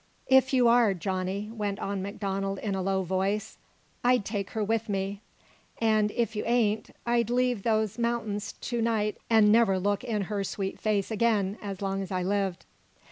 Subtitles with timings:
[0.25, 3.59] "If you are, Johnny," went on MacDonald in a low voice,
[4.03, 5.21] "I'd take her with me.
[5.79, 10.43] An' if you ain't, I'd leave these mount'ins to night an' never look in her
[10.43, 12.65] sweet face again as long as I lived."